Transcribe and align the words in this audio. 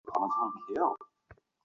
তুমি 0.05 0.27
তাকে 0.33 0.59
কি 0.65 0.73
বললে? 0.75 1.05